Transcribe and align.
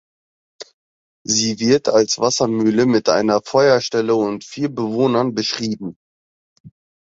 Sie 1.23 1.59
wird 1.59 1.87
als 1.87 2.17
Wassermühle 2.17 2.87
mit 2.87 3.07
einer 3.07 3.39
Feuerstelle 3.43 4.15
und 4.15 4.43
vier 4.43 4.73
Bewohnern 4.73 5.35
beschrieben. 5.35 5.95